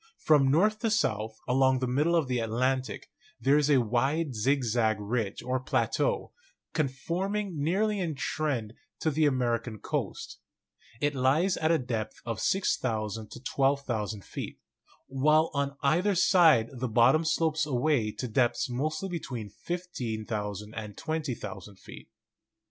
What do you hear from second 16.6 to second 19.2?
the bottom slopes away to depths mostly